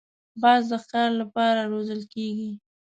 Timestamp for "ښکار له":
0.83-1.25